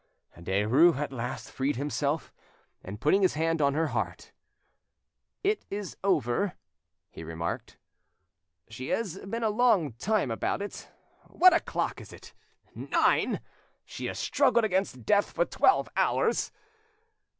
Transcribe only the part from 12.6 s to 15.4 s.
Nine! She has struggled against death